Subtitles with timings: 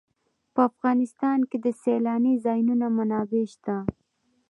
[0.53, 3.77] په افغانستان کې د سیلانی ځایونه منابع شته.